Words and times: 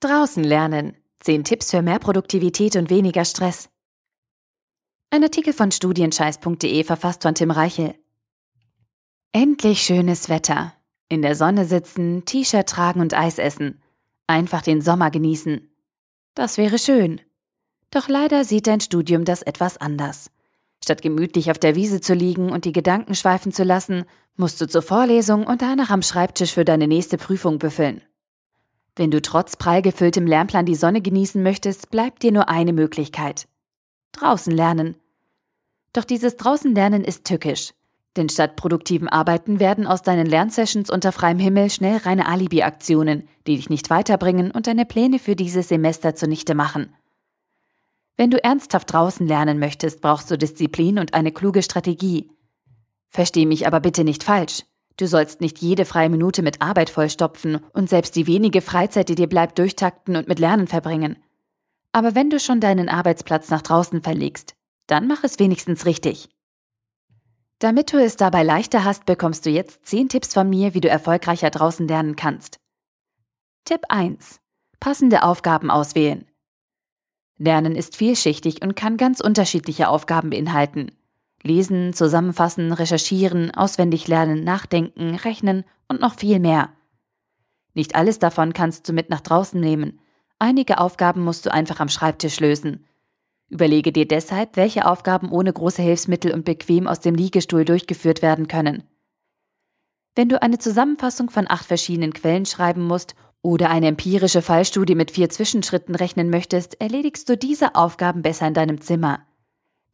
Draußen 0.00 0.44
lernen. 0.44 0.96
10 1.20 1.44
Tipps 1.44 1.70
für 1.70 1.82
mehr 1.82 1.98
Produktivität 1.98 2.76
und 2.76 2.90
weniger 2.90 3.24
Stress. 3.24 3.70
Ein 5.10 5.22
Artikel 5.22 5.52
von 5.52 5.72
studienscheiß.de 5.72 6.84
verfasst 6.84 7.22
von 7.22 7.34
Tim 7.34 7.50
Reichel. 7.50 7.94
Endlich 9.32 9.82
schönes 9.82 10.28
Wetter. 10.28 10.74
In 11.08 11.22
der 11.22 11.34
Sonne 11.34 11.64
sitzen, 11.64 12.24
T-Shirt 12.24 12.68
tragen 12.68 13.00
und 13.00 13.14
Eis 13.14 13.38
essen. 13.38 13.80
Einfach 14.26 14.62
den 14.62 14.82
Sommer 14.82 15.10
genießen. 15.10 15.70
Das 16.34 16.58
wäre 16.58 16.78
schön. 16.78 17.20
Doch 17.90 18.08
leider 18.08 18.44
sieht 18.44 18.66
dein 18.66 18.80
Studium 18.80 19.24
das 19.24 19.42
etwas 19.42 19.78
anders. 19.78 20.30
Statt 20.82 21.00
gemütlich 21.00 21.50
auf 21.50 21.58
der 21.58 21.74
Wiese 21.74 22.00
zu 22.00 22.12
liegen 22.12 22.50
und 22.50 22.64
die 22.66 22.72
Gedanken 22.72 23.14
schweifen 23.14 23.52
zu 23.52 23.64
lassen, 23.64 24.04
musst 24.36 24.60
du 24.60 24.68
zur 24.68 24.82
Vorlesung 24.82 25.46
und 25.46 25.62
danach 25.62 25.90
am 25.90 26.02
Schreibtisch 26.02 26.52
für 26.52 26.64
deine 26.64 26.86
nächste 26.86 27.16
Prüfung 27.16 27.58
büffeln. 27.58 28.02
Wenn 28.96 29.10
du 29.10 29.20
trotz 29.20 29.56
prall 29.56 29.82
gefülltem 29.82 30.26
Lernplan 30.26 30.64
die 30.64 30.74
Sonne 30.74 31.02
genießen 31.02 31.42
möchtest, 31.42 31.90
bleibt 31.90 32.22
dir 32.22 32.32
nur 32.32 32.48
eine 32.48 32.72
Möglichkeit. 32.72 33.46
Draußen 34.12 34.52
lernen. 34.52 34.96
Doch 35.92 36.04
dieses 36.04 36.36
draußen 36.38 36.74
lernen 36.74 37.04
ist 37.04 37.26
tückisch. 37.26 37.74
Denn 38.16 38.30
statt 38.30 38.56
produktiven 38.56 39.08
Arbeiten 39.08 39.60
werden 39.60 39.86
aus 39.86 40.00
deinen 40.00 40.26
Lernsessions 40.26 40.88
unter 40.88 41.12
freiem 41.12 41.38
Himmel 41.38 41.68
schnell 41.68 41.98
reine 41.98 42.26
Alibi-Aktionen, 42.26 43.28
die 43.46 43.56
dich 43.56 43.68
nicht 43.68 43.90
weiterbringen 43.90 44.50
und 44.50 44.66
deine 44.66 44.86
Pläne 44.86 45.18
für 45.18 45.36
dieses 45.36 45.68
Semester 45.68 46.14
zunichte 46.14 46.54
machen. 46.54 46.94
Wenn 48.16 48.30
du 48.30 48.42
ernsthaft 48.42 48.90
draußen 48.90 49.26
lernen 49.26 49.58
möchtest, 49.58 50.00
brauchst 50.00 50.30
du 50.30 50.38
Disziplin 50.38 50.98
und 50.98 51.12
eine 51.12 51.32
kluge 51.32 51.62
Strategie. 51.62 52.30
Versteh 53.08 53.44
mich 53.44 53.66
aber 53.66 53.80
bitte 53.80 54.04
nicht 54.04 54.24
falsch. 54.24 54.64
Du 54.96 55.06
sollst 55.06 55.40
nicht 55.40 55.58
jede 55.58 55.84
freie 55.84 56.08
Minute 56.08 56.42
mit 56.42 56.62
Arbeit 56.62 56.88
vollstopfen 56.88 57.56
und 57.72 57.88
selbst 57.88 58.16
die 58.16 58.26
wenige 58.26 58.62
Freizeit, 58.62 59.08
die 59.08 59.14
dir 59.14 59.28
bleibt, 59.28 59.58
durchtakten 59.58 60.16
und 60.16 60.28
mit 60.28 60.38
Lernen 60.38 60.66
verbringen. 60.66 61.22
Aber 61.92 62.14
wenn 62.14 62.30
du 62.30 62.40
schon 62.40 62.60
deinen 62.60 62.88
Arbeitsplatz 62.88 63.50
nach 63.50 63.62
draußen 63.62 64.02
verlegst, 64.02 64.54
dann 64.86 65.06
mach 65.06 65.24
es 65.24 65.38
wenigstens 65.38 65.84
richtig. 65.84 66.28
Damit 67.58 67.92
du 67.92 68.02
es 68.02 68.16
dabei 68.16 68.42
leichter 68.42 68.84
hast, 68.84 69.06
bekommst 69.06 69.46
du 69.46 69.50
jetzt 69.50 69.86
10 69.86 70.10
Tipps 70.10 70.34
von 70.34 70.48
mir, 70.48 70.74
wie 70.74 70.80
du 70.80 70.88
erfolgreicher 70.88 71.50
draußen 71.50 71.88
lernen 71.88 72.16
kannst. 72.16 72.58
Tipp 73.64 73.80
1. 73.88 74.40
Passende 74.78 75.22
Aufgaben 75.22 75.70
auswählen. 75.70 76.26
Lernen 77.38 77.74
ist 77.74 77.96
vielschichtig 77.96 78.62
und 78.62 78.76
kann 78.76 78.96
ganz 78.96 79.20
unterschiedliche 79.20 79.88
Aufgaben 79.88 80.30
beinhalten. 80.30 80.92
Lesen, 81.46 81.92
zusammenfassen, 81.92 82.72
recherchieren, 82.72 83.52
auswendig 83.52 84.08
lernen, 84.08 84.44
nachdenken, 84.44 85.14
rechnen 85.14 85.64
und 85.88 86.00
noch 86.00 86.16
viel 86.16 86.40
mehr. 86.40 86.70
Nicht 87.74 87.94
alles 87.94 88.18
davon 88.18 88.52
kannst 88.52 88.88
du 88.88 88.92
mit 88.92 89.10
nach 89.10 89.20
draußen 89.20 89.60
nehmen. 89.60 90.00
Einige 90.38 90.78
Aufgaben 90.78 91.22
musst 91.22 91.46
du 91.46 91.52
einfach 91.52 91.80
am 91.80 91.88
Schreibtisch 91.88 92.40
lösen. 92.40 92.84
Überlege 93.48 93.92
dir 93.92 94.08
deshalb, 94.08 94.56
welche 94.56 94.86
Aufgaben 94.86 95.30
ohne 95.30 95.52
große 95.52 95.82
Hilfsmittel 95.82 96.32
und 96.32 96.44
bequem 96.44 96.86
aus 96.86 97.00
dem 97.00 97.14
Liegestuhl 97.14 97.64
durchgeführt 97.64 98.22
werden 98.22 98.48
können. 98.48 98.82
Wenn 100.16 100.30
du 100.30 100.40
eine 100.40 100.58
Zusammenfassung 100.58 101.28
von 101.28 101.46
acht 101.48 101.66
verschiedenen 101.66 102.14
Quellen 102.14 102.46
schreiben 102.46 102.86
musst 102.86 103.14
oder 103.42 103.68
eine 103.68 103.88
empirische 103.88 104.40
Fallstudie 104.40 104.94
mit 104.94 105.10
vier 105.10 105.28
Zwischenschritten 105.28 105.94
rechnen 105.94 106.30
möchtest, 106.30 106.80
erledigst 106.80 107.28
du 107.28 107.36
diese 107.36 107.74
Aufgaben 107.74 108.22
besser 108.22 108.48
in 108.48 108.54
deinem 108.54 108.80
Zimmer. 108.80 109.25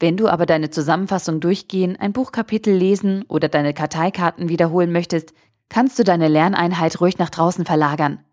Wenn 0.03 0.17
du 0.17 0.27
aber 0.27 0.47
deine 0.47 0.69
Zusammenfassung 0.69 1.39
durchgehen, 1.39 1.95
ein 1.95 2.13
Buchkapitel 2.13 2.75
lesen 2.75 3.25
oder 3.29 3.49
deine 3.49 3.73
Karteikarten 3.73 4.49
wiederholen 4.49 4.91
möchtest, 4.91 5.33
kannst 5.69 5.97
du 5.97 6.03
deine 6.03 6.27
Lerneinheit 6.27 7.01
ruhig 7.01 7.19
nach 7.19 7.31
draußen 7.31 7.65
verlagern. 7.65 8.25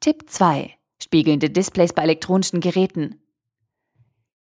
Tipp 0.00 0.28
2. 0.28 0.70
Spiegelnde 1.02 1.48
Displays 1.48 1.94
bei 1.94 2.02
elektronischen 2.02 2.60
Geräten. 2.60 3.22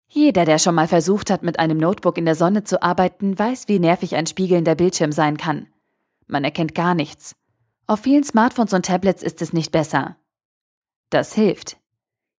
Jeder, 0.09 0.45
der 0.45 0.59
schon 0.59 0.75
mal 0.75 0.89
versucht 0.89 1.31
hat, 1.31 1.45
mit 1.45 1.61
einem 1.61 1.79
Notebook 1.79 2.19
in 2.19 2.25
der 2.25 2.35
Sonne 2.35 2.65
zu 2.65 2.83
arbeiten, 2.83 3.39
weiß, 3.39 3.69
wie 3.69 3.79
nervig 3.79 4.17
ein 4.17 4.27
spiegelnder 4.27 4.75
Bildschirm 4.75 5.13
sein 5.13 5.37
kann. 5.37 5.69
Man 6.27 6.43
erkennt 6.43 6.75
gar 6.75 6.97
nichts. 6.97 7.37
Auf 7.87 8.01
vielen 8.01 8.25
Smartphones 8.25 8.73
und 8.73 8.87
Tablets 8.87 9.23
ist 9.23 9.41
es 9.41 9.53
nicht 9.53 9.71
besser. 9.71 10.17
Das 11.11 11.33
hilft. 11.33 11.77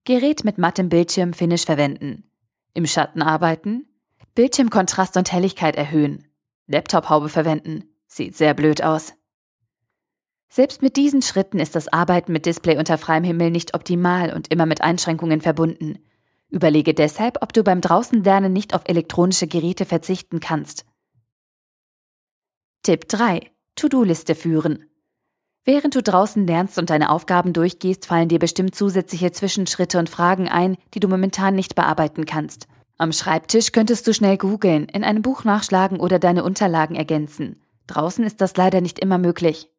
Gerät 0.04 0.44
mit 0.44 0.58
mattem 0.58 0.90
Bildschirm-Finish 0.90 1.64
verwenden. 1.64 2.26
Im 2.74 2.86
Schatten 2.88 3.22
arbeiten. 3.22 3.88
Bildschirmkontrast 4.36 5.16
und 5.18 5.32
Helligkeit 5.32 5.76
erhöhen. 5.76 6.28
Laptop-Haube 6.68 7.30
verwenden. 7.30 7.84
Sieht 8.08 8.36
sehr 8.36 8.54
blöd 8.54 8.84
aus. 8.84 9.14
Selbst 10.50 10.82
mit 10.82 10.98
diesen 10.98 11.22
Schritten 11.22 11.60
ist 11.60 11.76
das 11.76 11.88
Arbeiten 11.88 12.32
mit 12.32 12.46
Display 12.46 12.78
unter 12.78 12.98
freiem 12.98 13.24
Himmel 13.24 13.50
nicht 13.50 13.74
optimal 13.74 14.34
und 14.34 14.52
immer 14.52 14.66
mit 14.66 14.82
Einschränkungen 14.82 15.42
verbunden. 15.42 15.98
Überlege 16.50 16.94
deshalb, 16.94 17.42
ob 17.42 17.54
du 17.54 17.64
beim 17.64 17.82
Draußenlernen 17.82 18.54
nicht 18.54 18.76
auf 18.76 18.84
elektronische 18.86 19.48
Geräte 19.48 19.86
verzichten 19.86 20.40
kannst. 20.40 20.86
Tipp 22.84 23.08
3. 23.08 23.52
To-Do-Liste 23.76 24.36
führen. 24.36 24.86
Während 25.66 25.96
du 25.96 26.04
draußen 26.04 26.46
lernst 26.46 26.78
und 26.78 26.90
deine 26.90 27.10
Aufgaben 27.10 27.54
durchgehst, 27.54 28.06
fallen 28.06 28.28
dir 28.28 28.40
bestimmt 28.40 28.76
zusätzliche 28.76 29.32
Zwischenschritte 29.32 29.98
und 29.98 30.10
Fragen 30.10 30.50
ein, 30.50 30.76
die 30.94 31.00
du 31.00 31.08
momentan 31.08 31.56
nicht 31.56 31.76
bearbeiten 31.76 32.26
kannst. 32.26 32.68
Am 32.98 33.14
Schreibtisch 33.14 33.72
könntest 33.72 34.06
du 34.06 34.14
schnell 34.14 34.38
googeln, 34.38 34.86
in 34.86 35.04
einem 35.04 35.22
Buch 35.22 35.46
nachschlagen 35.46 36.00
oder 36.00 36.20
deine 36.20 36.44
Unterlagen 36.44 36.96
ergänzen. 36.96 37.62
Draußen 37.88 38.26
ist 38.26 38.42
das 38.42 38.58
leider 38.58 38.82
nicht 38.82 39.00
immer 39.00 39.18
möglich. 39.18 39.70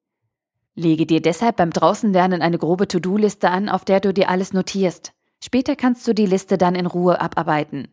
Lege 0.74 1.06
dir 1.06 1.20
deshalb 1.20 1.56
beim 1.56 1.70
Draußenlernen 1.70 2.42
eine 2.42 2.58
grobe 2.58 2.88
To-Do-Liste 2.88 3.50
an, 3.50 3.68
auf 3.68 3.84
der 3.84 4.00
du 4.00 4.12
dir 4.12 4.28
alles 4.28 4.52
notierst. 4.52 5.12
Später 5.42 5.76
kannst 5.76 6.08
du 6.08 6.14
die 6.14 6.26
Liste 6.26 6.58
dann 6.58 6.74
in 6.74 6.86
Ruhe 6.86 7.20
abarbeiten. 7.20 7.88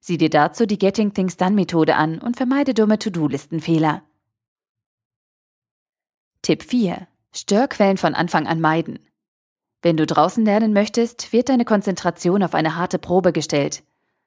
Sieh 0.00 0.18
dir 0.18 0.30
dazu 0.30 0.66
die 0.66 0.78
Getting 0.78 1.12
Things 1.12 1.36
Done 1.36 1.54
Methode 1.54 1.96
an 1.96 2.18
und 2.18 2.36
vermeide 2.36 2.74
dumme 2.74 2.98
To-Do-Listenfehler. 2.98 4.02
Tipp 6.46 6.62
4. 6.62 7.08
Störquellen 7.32 7.96
von 7.96 8.14
Anfang 8.14 8.46
an 8.46 8.60
meiden. 8.60 9.00
Wenn 9.82 9.96
du 9.96 10.06
draußen 10.06 10.44
lernen 10.44 10.72
möchtest, 10.72 11.32
wird 11.32 11.48
deine 11.48 11.64
Konzentration 11.64 12.44
auf 12.44 12.54
eine 12.54 12.76
harte 12.76 13.00
Probe 13.00 13.32
gestellt. 13.32 13.82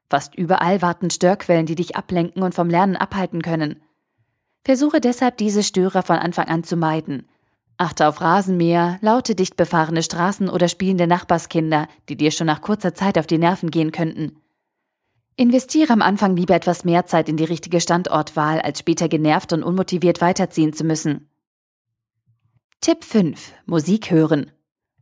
Fast 0.09 0.35
überall 0.35 0.81
warten 0.81 1.11
Störquellen, 1.11 1.65
die 1.65 1.75
dich 1.75 1.95
ablenken 1.95 2.43
und 2.43 2.53
vom 2.53 2.69
Lernen 2.69 2.97
abhalten 2.97 3.41
können. 3.41 3.81
Versuche 4.65 4.99
deshalb, 4.99 5.37
diese 5.37 5.63
Störer 5.63 6.03
von 6.03 6.17
Anfang 6.17 6.49
an 6.49 6.65
zu 6.65 6.75
meiden. 6.75 7.29
Achte 7.77 8.05
auf 8.05 8.19
Rasenmäher, 8.19 8.97
laute, 8.99 9.33
dicht 9.33 9.55
befahrene 9.55 10.03
Straßen 10.03 10.49
oder 10.49 10.67
spielende 10.67 11.07
Nachbarskinder, 11.07 11.87
die 12.09 12.17
dir 12.17 12.31
schon 12.31 12.47
nach 12.47 12.59
kurzer 12.59 12.93
Zeit 12.93 13.17
auf 13.17 13.27
die 13.27 13.37
Nerven 13.37 13.71
gehen 13.71 13.93
könnten. 13.93 14.35
Investiere 15.37 15.93
am 15.93 16.01
Anfang 16.01 16.35
lieber 16.35 16.55
etwas 16.55 16.83
mehr 16.83 17.05
Zeit 17.05 17.29
in 17.29 17.37
die 17.37 17.45
richtige 17.45 17.79
Standortwahl, 17.79 18.59
als 18.59 18.79
später 18.79 19.07
genervt 19.07 19.53
und 19.53 19.63
unmotiviert 19.63 20.19
weiterziehen 20.19 20.73
zu 20.73 20.83
müssen. 20.83 21.28
Tipp 22.81 23.03
5. 23.03 23.51
Musik 23.65 24.09
hören. 24.09 24.51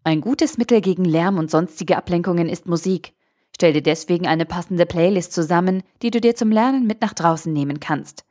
Ein 0.03 0.21
gutes 0.21 0.57
Mittel 0.57 0.81
gegen 0.81 1.05
Lärm 1.05 1.37
und 1.37 1.51
sonstige 1.51 1.95
Ablenkungen 1.95 2.49
ist 2.49 2.65
Musik. 2.65 3.13
Stell 3.55 3.71
dir 3.71 3.83
deswegen 3.83 4.25
eine 4.25 4.47
passende 4.47 4.87
Playlist 4.87 5.31
zusammen, 5.31 5.83
die 6.01 6.09
du 6.09 6.19
dir 6.19 6.35
zum 6.35 6.51
Lernen 6.51 6.87
mit 6.87 7.01
nach 7.01 7.13
draußen 7.13 7.53
nehmen 7.53 7.79
kannst. 7.79 8.25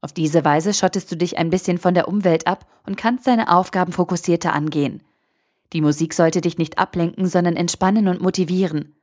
Auf 0.00 0.12
diese 0.12 0.44
Weise 0.44 0.74
schottest 0.74 1.12
du 1.12 1.16
dich 1.16 1.38
ein 1.38 1.48
bisschen 1.48 1.78
von 1.78 1.94
der 1.94 2.08
Umwelt 2.08 2.48
ab 2.48 2.66
und 2.84 2.96
kannst 2.96 3.24
deine 3.28 3.56
Aufgaben 3.56 3.92
fokussierter 3.92 4.52
angehen. 4.52 5.04
Die 5.72 5.80
Musik 5.80 6.12
sollte 6.12 6.40
dich 6.40 6.58
nicht 6.58 6.78
ablenken, 6.78 7.28
sondern 7.28 7.54
entspannen 7.54 8.08
und 8.08 8.20
motivieren. 8.20 8.96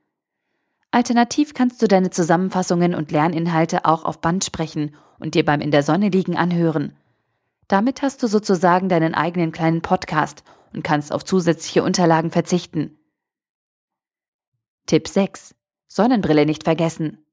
Alternativ 0.92 1.54
kannst 1.54 1.82
du 1.82 1.88
deine 1.88 2.10
Zusammenfassungen 2.10 2.96
und 2.96 3.14
Lerninhalte 3.14 3.86
auch 3.86 4.04
auf 4.04 4.20
Band 4.20 4.44
sprechen 4.44 4.94
und 5.20 5.36
dir 5.36 5.46
beim 5.46 5.62
in 5.62 5.72
der 5.72 5.84
Sonne 5.84 6.10
liegen 6.10 6.36
anhören. 6.36 6.98
Damit 7.70 8.02
hast 8.02 8.24
du 8.24 8.28
sozusagen 8.28 8.90
deinen 8.90 9.14
eigenen 9.14 9.52
kleinen 9.52 9.82
Podcast 9.82 10.44
und 10.74 10.84
kannst 10.84 11.14
auf 11.14 11.24
zusätzliche 11.24 11.84
Unterlagen 11.84 12.32
verzichten. 12.32 12.98
Tipp 14.88 15.08
6. 15.08 15.54
Sonnenbrille 15.88 16.48
nicht 16.48 16.64
vergessen. 16.64 17.24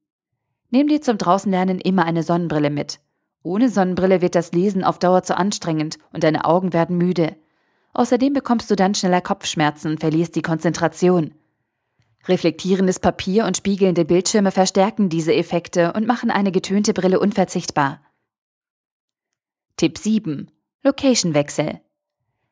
Nimm 0.69 0.87
dir 0.87 1.01
zum 1.01 1.17
Draußenlernen 1.17 1.79
immer 1.79 2.05
eine 2.05 2.21
Sonnenbrille 2.21 2.69
mit. 2.69 2.99
Ohne 3.41 3.69
Sonnenbrille 3.69 4.21
wird 4.21 4.35
das 4.35 4.51
Lesen 4.51 4.83
auf 4.83 4.99
Dauer 4.99 5.23
zu 5.23 5.35
anstrengend 5.35 5.97
und 6.13 6.23
deine 6.23 6.45
Augen 6.45 6.71
werden 6.71 6.99
müde. 6.99 7.35
Außerdem 7.93 8.33
bekommst 8.33 8.69
du 8.69 8.75
dann 8.75 8.93
schneller 8.93 9.21
Kopfschmerzen 9.21 9.89
und 9.89 9.99
verlierst 9.99 10.35
die 10.35 10.43
Konzentration. 10.43 11.33
Reflektierendes 12.27 12.99
Papier 12.99 13.45
und 13.45 13.57
spiegelnde 13.57 14.05
Bildschirme 14.05 14.51
verstärken 14.51 15.09
diese 15.09 15.33
Effekte 15.33 15.93
und 15.93 16.05
machen 16.05 16.29
eine 16.29 16.51
getönte 16.51 16.93
Brille 16.93 17.19
unverzichtbar. 17.19 18.01
Tipp 19.79 19.99
7. 19.99 20.49
Location-Wechsel. 20.81 21.81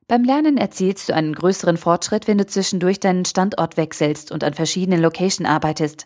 Beim 0.08 0.24
Lernen 0.24 0.58
erzielst 0.58 1.10
du 1.10 1.16
einen 1.16 1.34
größeren 1.34 1.76
Fortschritt, 1.76 2.28
wenn 2.28 2.38
du 2.38 2.46
zwischendurch 2.46 3.00
deinen 3.00 3.26
Standort 3.26 3.78
wechselst 3.78 4.32
und 4.32 4.44
an 4.44 4.54
verschiedenen 4.54 5.02
Locations 5.02 5.50
arbeitest. 5.50 6.06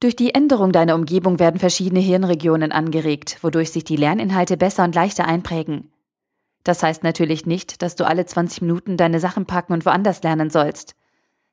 Durch 0.00 0.16
die 0.16 0.34
Änderung 0.34 0.72
deiner 0.72 0.96
Umgebung 0.96 1.38
werden 1.38 1.60
verschiedene 1.60 2.00
Hirnregionen 2.00 2.72
angeregt, 2.72 3.38
wodurch 3.42 3.70
sich 3.70 3.84
die 3.84 3.94
Lerninhalte 3.94 4.56
besser 4.56 4.82
und 4.82 4.92
leichter 4.92 5.24
einprägen. 5.24 5.92
Das 6.64 6.82
heißt 6.82 7.04
natürlich 7.04 7.46
nicht, 7.46 7.80
dass 7.80 7.94
du 7.94 8.04
alle 8.04 8.26
20 8.26 8.62
Minuten 8.62 8.96
deine 8.96 9.20
Sachen 9.20 9.46
packen 9.46 9.72
und 9.72 9.86
woanders 9.86 10.20
lernen 10.24 10.50
sollst. 10.50 10.96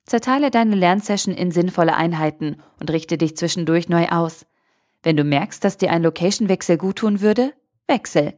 Zerteile 0.07 0.49
deine 0.49 0.75
Lernsession 0.75 1.35
in 1.35 1.51
sinnvolle 1.51 1.95
Einheiten 1.95 2.63
und 2.79 2.89
richte 2.89 3.19
dich 3.19 3.37
zwischendurch 3.37 3.89
neu 3.89 4.07
aus. 4.07 4.47
Wenn 5.03 5.17
du 5.17 5.23
merkst, 5.23 5.63
dass 5.63 5.77
dir 5.77 5.91
ein 5.91 6.01
Location-Wechsel 6.01 6.77
guttun 6.77 7.21
würde, 7.21 7.53
wechsel. 7.85 8.33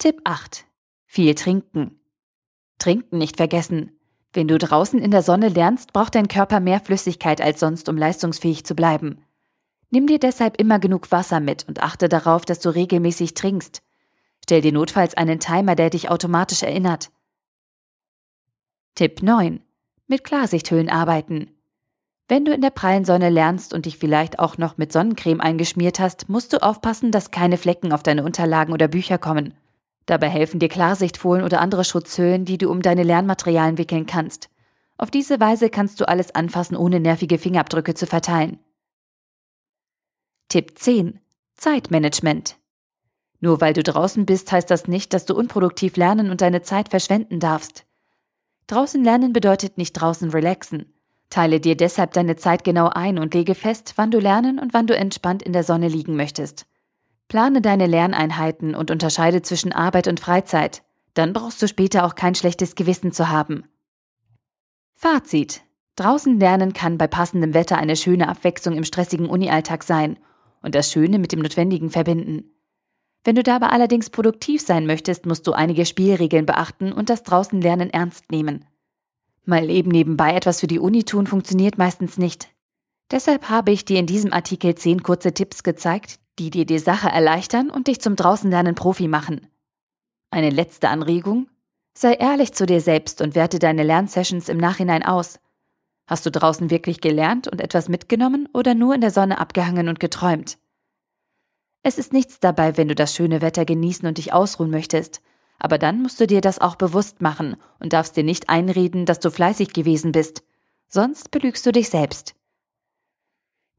Tipp 0.00 0.22
8. 0.24 0.64
Viel 1.04 1.34
trinken. 1.34 2.00
Trinken 2.78 3.18
nicht 3.18 3.36
vergessen. 3.36 4.00
Wenn 4.32 4.48
du 4.48 4.56
draußen 4.56 4.98
in 4.98 5.10
der 5.10 5.20
Sonne 5.20 5.50
lernst, 5.50 5.92
braucht 5.92 6.14
dein 6.14 6.26
Körper 6.26 6.58
mehr 6.58 6.80
Flüssigkeit 6.80 7.42
als 7.42 7.60
sonst, 7.60 7.86
um 7.86 7.98
leistungsfähig 7.98 8.64
zu 8.64 8.74
bleiben. 8.74 9.22
Nimm 9.90 10.06
dir 10.06 10.18
deshalb 10.18 10.58
immer 10.58 10.78
genug 10.78 11.12
Wasser 11.12 11.38
mit 11.40 11.68
und 11.68 11.82
achte 11.82 12.08
darauf, 12.08 12.46
dass 12.46 12.60
du 12.60 12.70
regelmäßig 12.70 13.34
trinkst. 13.34 13.82
Stell 14.42 14.62
dir 14.62 14.72
notfalls 14.72 15.18
einen 15.18 15.38
Timer, 15.38 15.74
der 15.74 15.90
dich 15.90 16.08
automatisch 16.08 16.62
erinnert. 16.62 17.10
Tipp 18.94 19.22
9. 19.22 19.60
Mit 20.06 20.24
Klarsichthüllen 20.24 20.88
arbeiten. 20.88 21.50
Wenn 22.26 22.46
du 22.46 22.54
in 22.54 22.62
der 22.62 22.70
prallen 22.70 23.04
Sonne 23.04 23.28
lernst 23.28 23.74
und 23.74 23.84
dich 23.84 23.98
vielleicht 23.98 24.38
auch 24.38 24.56
noch 24.56 24.78
mit 24.78 24.92
Sonnencreme 24.94 25.42
eingeschmiert 25.42 26.00
hast, 26.00 26.30
musst 26.30 26.54
du 26.54 26.62
aufpassen, 26.62 27.12
dass 27.12 27.30
keine 27.30 27.58
Flecken 27.58 27.92
auf 27.92 28.02
deine 28.02 28.24
Unterlagen 28.24 28.72
oder 28.72 28.88
Bücher 28.88 29.18
kommen. 29.18 29.52
Dabei 30.06 30.28
helfen 30.28 30.58
dir 30.58 30.68
Klarsichtfolien 30.68 31.44
oder 31.44 31.60
andere 31.60 31.84
Schutzhüllen, 31.84 32.44
die 32.44 32.58
du 32.58 32.70
um 32.70 32.82
deine 32.82 33.02
Lernmaterialien 33.02 33.78
wickeln 33.78 34.06
kannst. 34.06 34.50
Auf 34.98 35.10
diese 35.10 35.40
Weise 35.40 35.70
kannst 35.70 36.00
du 36.00 36.08
alles 36.08 36.34
anfassen, 36.34 36.76
ohne 36.76 37.00
nervige 37.00 37.38
Fingerabdrücke 37.38 37.94
zu 37.94 38.06
verteilen. 38.06 38.58
Tipp 40.48 40.78
10. 40.78 41.20
Zeitmanagement. 41.56 42.58
Nur 43.40 43.60
weil 43.60 43.72
du 43.72 43.82
draußen 43.82 44.26
bist, 44.26 44.52
heißt 44.52 44.70
das 44.70 44.88
nicht, 44.88 45.14
dass 45.14 45.24
du 45.24 45.34
unproduktiv 45.34 45.96
lernen 45.96 46.30
und 46.30 46.40
deine 46.40 46.62
Zeit 46.62 46.90
verschwenden 46.90 47.40
darfst. 47.40 47.86
Draußen 48.66 49.02
lernen 49.02 49.32
bedeutet 49.32 49.78
nicht 49.78 49.94
draußen 49.94 50.30
relaxen. 50.30 50.92
Teile 51.30 51.60
dir 51.60 51.76
deshalb 51.76 52.12
deine 52.12 52.36
Zeit 52.36 52.64
genau 52.64 52.88
ein 52.88 53.18
und 53.18 53.34
lege 53.34 53.54
fest, 53.54 53.94
wann 53.96 54.10
du 54.10 54.18
lernen 54.18 54.58
und 54.58 54.74
wann 54.74 54.86
du 54.86 54.96
entspannt 54.96 55.42
in 55.42 55.52
der 55.52 55.64
Sonne 55.64 55.88
liegen 55.88 56.16
möchtest. 56.16 56.66
Plane 57.30 57.60
deine 57.62 57.86
Lerneinheiten 57.86 58.74
und 58.74 58.90
unterscheide 58.90 59.40
zwischen 59.40 59.72
Arbeit 59.72 60.08
und 60.08 60.18
Freizeit. 60.18 60.82
Dann 61.14 61.32
brauchst 61.32 61.62
du 61.62 61.68
später 61.68 62.04
auch 62.04 62.16
kein 62.16 62.34
schlechtes 62.34 62.74
Gewissen 62.74 63.12
zu 63.12 63.28
haben. 63.28 63.62
Fazit. 64.96 65.62
Draußen 65.94 66.40
lernen 66.40 66.72
kann 66.72 66.98
bei 66.98 67.06
passendem 67.06 67.54
Wetter 67.54 67.78
eine 67.78 67.94
schöne 67.94 68.28
Abwechslung 68.28 68.76
im 68.76 68.82
stressigen 68.82 69.28
Unialltag 69.28 69.84
sein 69.84 70.18
und 70.60 70.74
das 70.74 70.90
Schöne 70.90 71.20
mit 71.20 71.30
dem 71.30 71.38
Notwendigen 71.38 71.90
verbinden. 71.90 72.50
Wenn 73.22 73.36
du 73.36 73.44
dabei 73.44 73.68
allerdings 73.68 74.10
produktiv 74.10 74.60
sein 74.60 74.84
möchtest, 74.86 75.24
musst 75.24 75.46
du 75.46 75.52
einige 75.52 75.86
Spielregeln 75.86 76.46
beachten 76.46 76.92
und 76.92 77.10
das 77.10 77.22
Draußenlernen 77.22 77.90
ernst 77.90 78.32
nehmen. 78.32 78.64
Mal 79.44 79.70
eben 79.70 79.92
nebenbei 79.92 80.34
etwas 80.34 80.58
für 80.58 80.66
die 80.66 80.80
Uni 80.80 81.04
tun 81.04 81.28
funktioniert 81.28 81.78
meistens 81.78 82.18
nicht. 82.18 82.48
Deshalb 83.12 83.48
habe 83.48 83.70
ich 83.70 83.84
dir 83.84 84.00
in 84.00 84.06
diesem 84.06 84.32
Artikel 84.32 84.74
zehn 84.74 85.04
kurze 85.04 85.32
Tipps 85.32 85.62
gezeigt, 85.62 86.18
die 86.40 86.48
dir 86.48 86.64
die 86.64 86.78
Sache 86.78 87.10
erleichtern 87.10 87.68
und 87.68 87.86
dich 87.86 88.00
zum 88.00 88.16
Draußenlernen 88.16 88.74
Profi 88.74 89.08
machen. 89.08 89.46
Eine 90.30 90.48
letzte 90.48 90.88
Anregung? 90.88 91.48
Sei 91.92 92.14
ehrlich 92.14 92.54
zu 92.54 92.64
dir 92.64 92.80
selbst 92.80 93.20
und 93.20 93.34
werte 93.34 93.58
deine 93.58 93.82
Lernsessions 93.82 94.48
im 94.48 94.56
Nachhinein 94.56 95.04
aus. 95.04 95.38
Hast 96.06 96.24
du 96.24 96.30
draußen 96.30 96.70
wirklich 96.70 97.02
gelernt 97.02 97.46
und 97.46 97.60
etwas 97.60 97.90
mitgenommen 97.90 98.48
oder 98.54 98.74
nur 98.74 98.94
in 98.94 99.02
der 99.02 99.10
Sonne 99.10 99.38
abgehangen 99.38 99.88
und 99.88 100.00
geträumt? 100.00 100.56
Es 101.82 101.98
ist 101.98 102.14
nichts 102.14 102.40
dabei, 102.40 102.78
wenn 102.78 102.88
du 102.88 102.94
das 102.94 103.14
schöne 103.14 103.42
Wetter 103.42 103.66
genießen 103.66 104.08
und 104.08 104.16
dich 104.16 104.32
ausruhen 104.32 104.70
möchtest, 104.70 105.20
aber 105.58 105.76
dann 105.76 106.00
musst 106.00 106.20
du 106.20 106.26
dir 106.26 106.40
das 106.40 106.58
auch 106.58 106.76
bewusst 106.76 107.20
machen 107.20 107.56
und 107.80 107.92
darfst 107.92 108.16
dir 108.16 108.24
nicht 108.24 108.48
einreden, 108.48 109.04
dass 109.04 109.20
du 109.20 109.30
fleißig 109.30 109.74
gewesen 109.74 110.12
bist, 110.12 110.42
sonst 110.88 111.30
belügst 111.30 111.66
du 111.66 111.72
dich 111.72 111.90
selbst. 111.90 112.34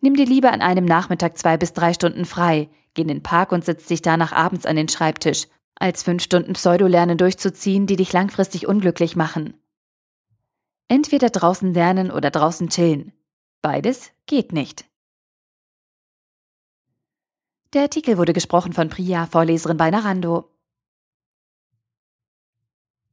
Nimm 0.01 0.15
dir 0.15 0.25
lieber 0.25 0.51
an 0.51 0.61
einem 0.61 0.85
Nachmittag 0.85 1.37
zwei 1.37 1.57
bis 1.57 1.73
drei 1.73 1.93
Stunden 1.93 2.25
frei, 2.25 2.69
geh 2.95 3.03
in 3.03 3.07
den 3.07 3.23
Park 3.23 3.51
und 3.51 3.63
setz 3.63 3.85
dich 3.85 4.01
danach 4.01 4.31
abends 4.31 4.65
an 4.65 4.75
den 4.75 4.89
Schreibtisch, 4.89 5.47
als 5.75 6.03
fünf 6.03 6.23
Stunden 6.23 6.53
Pseudolernen 6.53 7.17
durchzuziehen, 7.17 7.87
die 7.87 7.95
dich 7.95 8.11
langfristig 8.11 8.67
unglücklich 8.67 9.15
machen. 9.15 9.53
Entweder 10.87 11.29
draußen 11.29 11.73
lernen 11.73 12.11
oder 12.11 12.31
draußen 12.31 12.69
chillen. 12.69 13.13
Beides 13.61 14.11
geht 14.25 14.51
nicht. 14.51 14.85
Der 17.73 17.83
Artikel 17.83 18.17
wurde 18.17 18.33
gesprochen 18.33 18.73
von 18.73 18.89
Priya, 18.89 19.27
Vorleserin 19.27 19.77
bei 19.77 19.89
Narando. 19.91 20.49